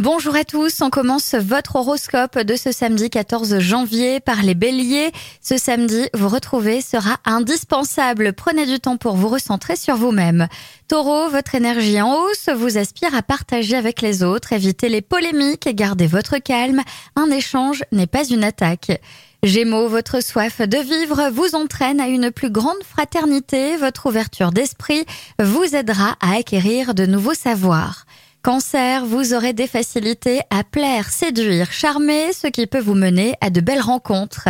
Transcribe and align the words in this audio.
Bonjour 0.00 0.34
à 0.34 0.44
tous, 0.44 0.80
on 0.80 0.88
commence 0.88 1.34
votre 1.34 1.76
horoscope 1.76 2.38
de 2.38 2.56
ce 2.56 2.72
samedi 2.72 3.10
14 3.10 3.58
janvier 3.58 4.18
par 4.18 4.42
les 4.42 4.54
béliers. 4.54 5.12
Ce 5.42 5.58
samedi, 5.58 6.08
vous 6.14 6.30
retrouver 6.30 6.80
sera 6.80 7.18
indispensable. 7.26 8.32
Prenez 8.32 8.64
du 8.64 8.80
temps 8.80 8.96
pour 8.96 9.14
vous 9.16 9.28
recentrer 9.28 9.76
sur 9.76 9.96
vous-même. 9.96 10.48
Taureau, 10.88 11.28
votre 11.28 11.54
énergie 11.54 12.00
en 12.00 12.14
hausse 12.14 12.48
vous 12.48 12.78
aspire 12.78 13.14
à 13.14 13.20
partager 13.20 13.76
avec 13.76 14.00
les 14.00 14.22
autres. 14.22 14.54
Évitez 14.54 14.88
les 14.88 15.02
polémiques, 15.02 15.68
gardez 15.74 16.06
votre 16.06 16.38
calme. 16.38 16.80
Un 17.14 17.30
échange 17.30 17.84
n'est 17.92 18.06
pas 18.06 18.24
une 18.24 18.42
attaque. 18.42 19.02
Gémeaux, 19.42 19.88
votre 19.88 20.22
soif 20.22 20.62
de 20.62 20.78
vivre 20.78 21.28
vous 21.30 21.54
entraîne 21.54 22.00
à 22.00 22.08
une 22.08 22.30
plus 22.30 22.50
grande 22.50 22.82
fraternité. 22.88 23.76
Votre 23.76 24.06
ouverture 24.06 24.50
d'esprit 24.50 25.04
vous 25.38 25.74
aidera 25.74 26.16
à 26.22 26.36
acquérir 26.36 26.94
de 26.94 27.04
nouveaux 27.04 27.34
savoirs. 27.34 28.06
Cancer, 28.42 29.04
vous 29.04 29.34
aurez 29.34 29.52
des 29.52 29.66
facilités 29.66 30.40
à 30.48 30.64
plaire, 30.64 31.10
séduire, 31.10 31.70
charmer, 31.72 32.32
ce 32.32 32.46
qui 32.46 32.66
peut 32.66 32.80
vous 32.80 32.94
mener 32.94 33.34
à 33.42 33.50
de 33.50 33.60
belles 33.60 33.82
rencontres. 33.82 34.48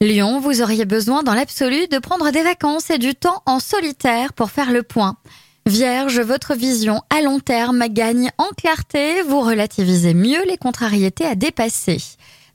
Lion, 0.00 0.40
vous 0.40 0.60
auriez 0.60 0.84
besoin 0.84 1.22
dans 1.22 1.34
l'absolu 1.34 1.86
de 1.86 1.98
prendre 1.98 2.32
des 2.32 2.42
vacances 2.42 2.90
et 2.90 2.98
du 2.98 3.14
temps 3.14 3.44
en 3.46 3.60
solitaire 3.60 4.32
pour 4.32 4.50
faire 4.50 4.72
le 4.72 4.82
point. 4.82 5.18
Vierge, 5.66 6.18
votre 6.18 6.54
vision 6.54 7.00
à 7.16 7.22
long 7.22 7.38
terme 7.38 7.86
gagne 7.88 8.32
en 8.38 8.48
clarté, 8.56 9.22
vous 9.22 9.40
relativisez 9.40 10.14
mieux 10.14 10.44
les 10.48 10.56
contrariétés 10.56 11.26
à 11.26 11.36
dépasser. 11.36 11.98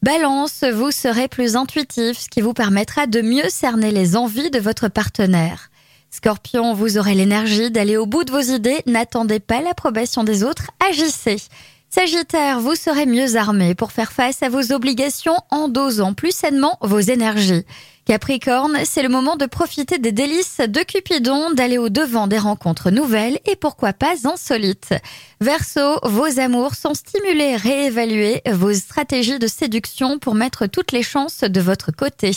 Balance, 0.01 0.65
vous 0.65 0.91
serez 0.91 1.29
plus 1.29 1.55
intuitif, 1.55 2.19
ce 2.19 2.27
qui 2.27 2.41
vous 2.41 2.53
permettra 2.53 3.07
de 3.07 3.21
mieux 3.21 3.49
cerner 3.49 3.91
les 3.91 4.17
envies 4.17 4.51
de 4.51 4.59
votre 4.59 4.89
partenaire. 4.89 5.69
Scorpion, 6.13 6.75
vous 6.75 6.99
aurez 6.99 7.15
l'énergie 7.15 7.71
d'aller 7.71 7.97
au 7.97 8.05
bout 8.05 8.23
de 8.23 8.31
vos 8.31 8.39
idées, 8.39 8.83
n'attendez 8.85 9.39
pas 9.39 9.61
l'approbation 9.61 10.23
des 10.23 10.43
autres, 10.43 10.69
agissez. 10.87 11.37
Sagittaire, 11.89 12.59
vous 12.59 12.75
serez 12.75 13.07
mieux 13.07 13.35
armé 13.35 13.73
pour 13.73 13.91
faire 13.91 14.11
face 14.11 14.43
à 14.43 14.49
vos 14.49 14.71
obligations 14.71 15.35
en 15.49 15.69
dosant 15.69 16.13
plus 16.13 16.29
sainement 16.29 16.77
vos 16.81 16.99
énergies. 16.99 17.65
Capricorne, 18.05 18.79
c'est 18.83 19.01
le 19.01 19.07
moment 19.07 19.37
de 19.37 19.45
profiter 19.45 19.97
des 19.97 20.11
délices 20.11 20.59
de 20.59 20.81
Cupidon, 20.81 21.51
d'aller 21.51 21.77
au 21.77 21.87
devant 21.87 22.27
des 22.27 22.37
rencontres 22.37 22.91
nouvelles 22.91 23.39
et 23.45 23.55
pourquoi 23.55 23.93
pas 23.93 24.27
insolites. 24.27 24.93
Verseau, 25.39 25.99
vos 26.03 26.37
amours 26.37 26.75
sont 26.75 26.95
stimulés, 26.95 27.55
réévaluez 27.55 28.41
vos 28.51 28.73
stratégies 28.73 29.39
de 29.39 29.47
séduction 29.47 30.19
pour 30.19 30.35
mettre 30.35 30.67
toutes 30.67 30.91
les 30.91 31.01
chances 31.01 31.45
de 31.45 31.61
votre 31.61 31.93
côté. 31.93 32.31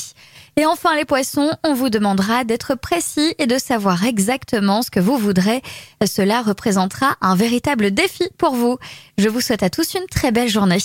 Et 0.57 0.67
enfin 0.67 0.95
les 0.95 1.05
poissons, 1.05 1.51
on 1.65 1.75
vous 1.75 1.91
demandera 1.91 2.45
d'être 2.45 2.77
précis 2.77 3.35
et 3.39 3.49
de 3.49 3.59
savoir 3.59 4.05
exactement 4.05 4.83
ce 4.83 4.91
que 4.93 5.01
vous 5.01 5.19
voudrez. 5.19 5.63
Cela 6.07 6.43
représentera 6.43 7.17
un 7.21 7.35
véritable 7.35 7.91
défi 7.91 8.29
pour 8.39 8.55
vous. 8.55 8.79
Je 9.19 9.29
vous 9.29 9.41
souhaite 9.41 9.65
à 9.65 9.71
tous 9.71 9.95
une 9.95 10.07
très 10.07 10.31
belle 10.31 10.49
journée. 10.49 10.79